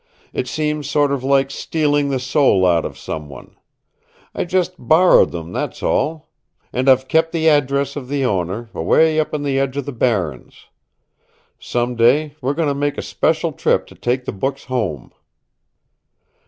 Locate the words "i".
4.33-4.45